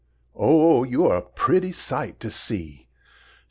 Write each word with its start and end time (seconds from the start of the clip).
Oh, 0.33 0.83
you're 0.83 1.21
pretty 1.21 1.71
sight 1.71 2.19
to 2.21 2.31
see! 2.31 2.87